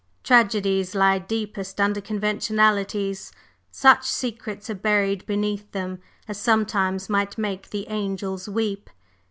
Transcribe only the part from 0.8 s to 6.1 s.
lie deepest under conventionalities such secrets are buried beneath them